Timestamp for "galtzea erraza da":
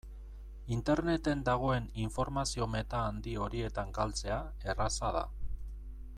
3.99-5.23